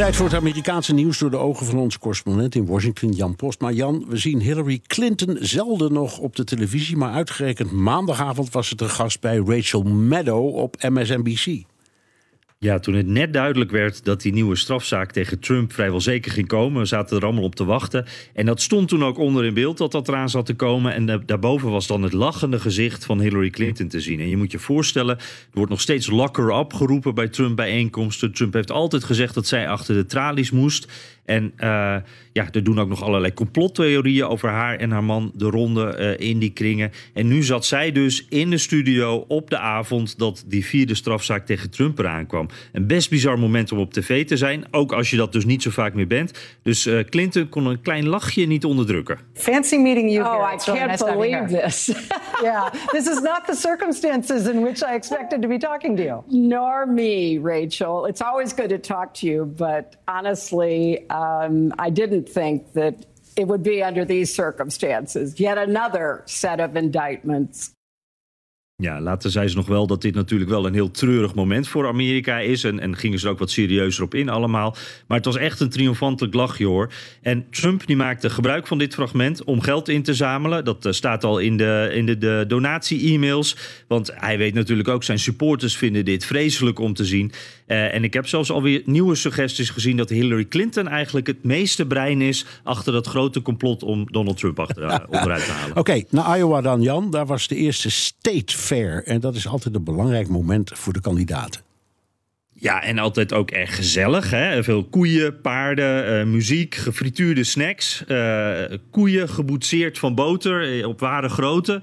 [0.00, 3.70] Tijd voor het Amerikaanse nieuws door de ogen van onze correspondent in Washington, Jan Postma.
[3.70, 8.74] Jan, we zien Hillary Clinton zelden nog op de televisie, maar uitgerekend maandagavond was ze
[8.74, 11.64] te gast bij Rachel Maddow op MSNBC.
[12.64, 16.46] Ja, toen het net duidelijk werd dat die nieuwe strafzaak tegen Trump vrijwel zeker ging
[16.46, 18.06] komen, we zaten er allemaal op te wachten.
[18.34, 20.94] En dat stond toen ook onder in beeld dat dat eraan zat te komen.
[20.94, 24.20] En daarboven was dan het lachende gezicht van Hillary Clinton te zien.
[24.20, 28.32] En je moet je voorstellen, er wordt nog steeds locker up geroepen bij Trump bijeenkomsten.
[28.32, 30.88] Trump heeft altijd gezegd dat zij achter de tralies moest.
[31.30, 31.96] En uh,
[32.32, 36.28] ja, er doen ook nog allerlei complottheorieën over haar en haar man de ronde uh,
[36.28, 36.90] in die kringen.
[37.14, 41.46] En nu zat zij dus in de studio op de avond dat die vierde strafzaak
[41.46, 42.48] tegen Trump eraan kwam.
[42.72, 45.62] Een best bizar moment om op tv te zijn, ook als je dat dus niet
[45.62, 46.58] zo vaak meer bent.
[46.62, 49.18] Dus uh, Clinton kon een klein lachje niet onderdrukken.
[49.34, 50.54] Fancy meeting you oh, here.
[50.54, 51.86] I can't nice believe this.
[52.42, 56.22] yeah, this is not the circumstances in which I expected to be talking to you.
[56.26, 58.06] Nor me, Rachel.
[58.08, 63.46] It's always good to talk to you, but honestly, um, I didn't think that it
[63.46, 65.38] would be under these circumstances.
[65.38, 67.72] Yet another set of indictments.
[68.80, 71.86] Ja, later zei ze nog wel dat dit natuurlijk wel een heel treurig moment voor
[71.86, 72.64] Amerika is.
[72.64, 74.76] En, en gingen ze er ook wat serieuzer op in allemaal.
[75.06, 76.92] Maar het was echt een triomfantelijk lachje hoor.
[77.22, 80.64] En Trump die maakte gebruik van dit fragment om geld in te zamelen.
[80.64, 83.56] Dat uh, staat al in de, in de, de donatie-e-mails.
[83.88, 87.32] Want hij weet natuurlijk ook, zijn supporters vinden dit vreselijk om te zien.
[87.66, 91.86] Uh, en ik heb zelfs alweer nieuwe suggesties gezien dat Hillary Clinton eigenlijk het meeste
[91.86, 95.70] brein is achter dat grote complot om Donald Trump achter, uh, onderuit te halen.
[95.70, 97.10] Oké, okay, naar Iowa dan Jan.
[97.10, 99.04] Daar was de eerste state fair.
[99.04, 101.60] En dat is altijd een belangrijk moment voor de kandidaten.
[102.52, 104.30] Ja, en altijd ook erg gezellig.
[104.30, 104.62] Hè?
[104.62, 108.04] Veel koeien, paarden, uh, muziek, gefrituurde snacks.
[108.08, 108.58] Uh,
[108.90, 111.82] koeien geboetseerd van boter op ware grootte.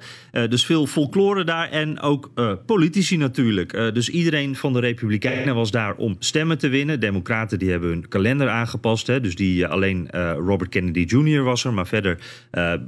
[0.50, 2.32] Dus veel folklore daar en ook
[2.66, 3.94] politici natuurlijk.
[3.94, 7.00] dus iedereen van de Republikeinen was daar om stemmen te winnen.
[7.00, 9.08] Democraten die hebben hun kalender aangepast.
[9.08, 9.22] Hè?
[9.22, 11.44] Dus die, alleen Robert Kennedy Jr.
[11.44, 12.18] was er, maar verder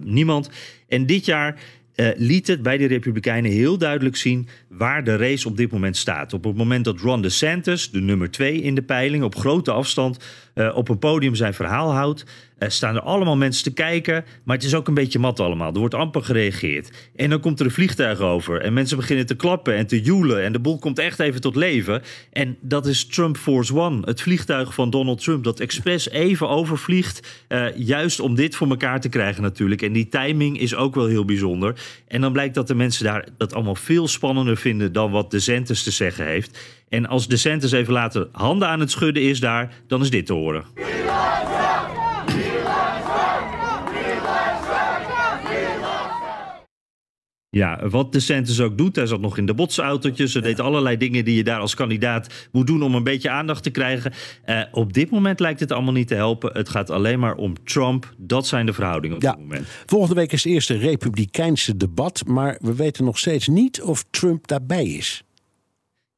[0.04, 0.50] niemand.
[0.88, 1.60] En dit jaar
[2.00, 5.98] uh, liet het bij de Republikeinen heel duidelijk zien waar de race op dit moment
[5.98, 6.34] staat.
[6.34, 10.24] Op het moment dat Ron DeSantis, de nummer twee in de peiling, op grote afstand
[10.56, 12.26] uh, op een podium zijn verhaal houdt,
[12.60, 14.26] uh, staan er allemaal mensen te kijken.
[14.44, 15.74] Maar het is ook een beetje mat allemaal.
[15.74, 17.10] Er wordt amper gereageerd.
[17.16, 18.62] En dan komt er een vliegtuig over.
[18.62, 20.44] En mensen beginnen te klappen en te joelen.
[20.44, 22.02] En de boel komt echt even tot leven.
[22.32, 24.02] En dat is Trump Force One.
[24.06, 25.44] Het vliegtuig van Donald Trump.
[25.44, 27.46] Dat expres even overvliegt.
[27.50, 29.82] Uh, juist om dit voor elkaar te krijgen natuurlijk.
[29.82, 31.76] En die timing is ook wel heel bijzonder.
[32.08, 35.40] En dan blijkt dat de mensen daar dat allemaal veel spannender vinden dan wat de
[35.40, 36.60] Santis te zeggen heeft.
[36.90, 40.26] En als de Santis even later handen aan het schudden is daar, dan is dit
[40.26, 40.89] te horen.
[47.52, 48.96] Ja, wat de Santis ook doet.
[48.96, 50.32] Hij zat nog in de botsautootjes.
[50.32, 53.64] Ze deed allerlei dingen die je daar als kandidaat moet doen om een beetje aandacht
[53.64, 54.14] te krijgen.
[54.46, 56.54] Uh, op dit moment lijkt het allemaal niet te helpen.
[56.54, 58.14] Het gaat alleen maar om Trump.
[58.18, 59.32] Dat zijn de verhoudingen op ja.
[59.32, 59.68] dit moment.
[59.86, 62.24] Volgende week is het eerste Republikeinse debat.
[62.28, 65.24] Maar we weten nog steeds niet of Trump daarbij is.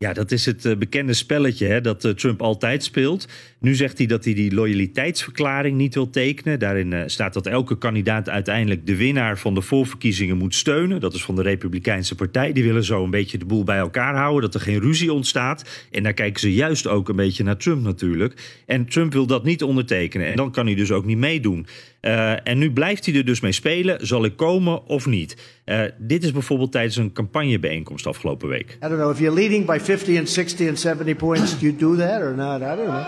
[0.02, 3.28] Ja, dat is het uh, bekende spelletje hè, dat uh, Trump altijd speelt.
[3.60, 6.60] Nu zegt hij dat hij die loyaliteitsverklaring niet wil tekenen.
[6.60, 11.00] Daarin uh, staat dat elke kandidaat uiteindelijk de winnaar van de voorverkiezingen moet steunen.
[11.00, 12.54] Dat is van de Republikeinse Partij.
[12.54, 15.88] Die willen zo een beetje de boel bij elkaar houden, dat er geen ruzie ontstaat.
[15.92, 18.62] En daar kijken ze juist ook een beetje naar Trump natuurlijk.
[18.66, 20.28] En Trump wil dat niet ondertekenen.
[20.28, 21.68] En dan kan hij dus ook niet meedoen.
[22.02, 24.08] Uh, en nu blijft hij er dus mee spelen.
[24.08, 25.38] Zal ik komen of niet?
[25.66, 28.72] Uh, dit is bijvoorbeeld tijdens een campagnebijeenkomst afgelopen week.
[28.72, 31.76] I don't know if you're leading by 50 and 60 and 70 points, do you
[31.78, 32.62] do that or not?
[32.62, 33.06] I don't know.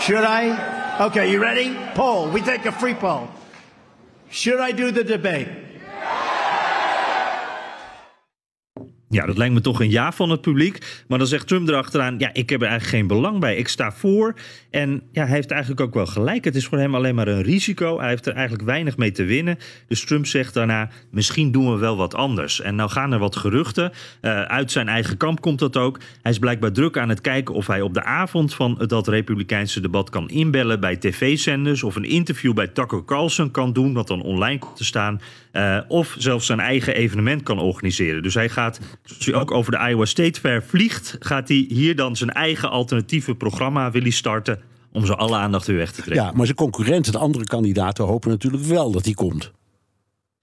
[0.00, 0.54] Should I?
[1.00, 1.76] Okay, you ready?
[1.94, 2.30] Poll.
[2.32, 3.28] We take a free poll.
[4.30, 5.48] Should I do the debate?
[9.16, 11.02] Ja, dat lijkt me toch een ja van het publiek.
[11.08, 13.56] Maar dan zegt Trump erachteraan: ja, ik heb er eigenlijk geen belang bij.
[13.56, 14.34] Ik sta voor.
[14.70, 16.44] En ja, hij heeft eigenlijk ook wel gelijk.
[16.44, 17.98] Het is voor hem alleen maar een risico.
[17.98, 19.58] Hij heeft er eigenlijk weinig mee te winnen.
[19.88, 22.60] Dus Trump zegt daarna: misschien doen we wel wat anders.
[22.60, 23.92] En nou gaan er wat geruchten.
[24.22, 26.00] Uh, uit zijn eigen kamp komt dat ook.
[26.22, 29.80] Hij is blijkbaar druk aan het kijken of hij op de avond van dat Republikeinse
[29.80, 31.82] debat kan inbellen bij tv-zenders.
[31.82, 35.20] Of een interview bij Tucker Carlson kan doen, wat dan online komt te staan.
[35.52, 38.22] Uh, of zelfs zijn eigen evenement kan organiseren.
[38.22, 41.96] Dus hij gaat, zoals hij ook over de Iowa State Fair vliegt, gaat hij hier
[41.96, 44.60] dan zijn eigen alternatieve programma willen starten.
[44.92, 46.24] Om ze alle aandacht weer weg te trekken.
[46.24, 49.52] Ja, maar zijn concurrenten, de andere kandidaten, hopen natuurlijk wel dat hij komt.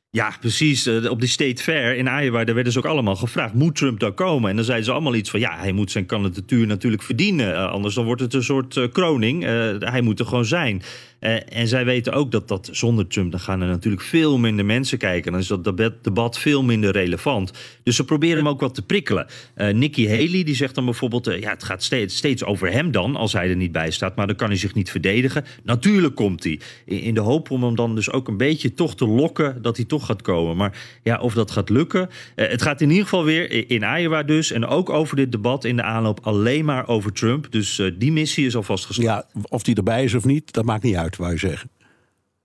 [0.09, 0.85] Ja, precies.
[0.85, 3.99] Eh, op die State Fair in Iowa, daar werden ze ook allemaal gevraagd: moet Trump
[3.99, 4.49] daar komen?
[4.49, 7.49] En dan zeiden ze allemaal iets van: ja, hij moet zijn kandidatuur natuurlijk verdienen.
[7.49, 9.43] Uh, anders dan wordt het een soort uh, kroning.
[9.79, 10.81] hij moet er gewoon zijn.
[11.23, 14.65] Uh, en zij weten ook dat, dat zonder Trump dan gaan er natuurlijk veel minder
[14.65, 15.31] mensen kijken.
[15.31, 17.51] Dan is dat debat veel minder relevant.
[17.83, 19.27] Dus ze proberen hem ook wat te prikkelen.
[19.57, 22.91] Uh, Nikki Haley die zegt dan bijvoorbeeld: uh, ja, het gaat steeds, steeds over hem
[22.91, 24.15] dan, als hij er niet bij staat.
[24.15, 25.45] Maar dan kan hij zich niet verdedigen.
[25.63, 26.59] Natuurlijk komt hij.
[26.85, 29.85] In, de hoop om hem dan dus ook een beetje toch te lokken dat hij
[29.85, 30.55] toch gaat komen.
[30.57, 32.09] Maar ja, of dat gaat lukken.
[32.35, 34.51] het gaat in ieder geval weer in Iowa dus.
[34.51, 37.51] En ook over dit debat in de aanloop alleen maar over Trump.
[37.51, 39.25] Dus die missie is alvast geslaagd.
[39.33, 41.69] Ja, of die erbij is of niet, dat maakt niet uit wou je zeggen.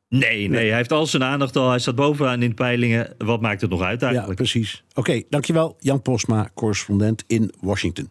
[0.09, 1.71] Nee, nee, hij heeft al zijn aandacht al.
[1.71, 3.15] Hij staat bovenaan in de peilingen.
[3.19, 4.39] Wat maakt het nog uit eigenlijk?
[4.39, 4.85] Ja, precies.
[4.95, 5.77] Oké, dankjewel.
[5.79, 8.11] Jan Postma, correspondent in Washington.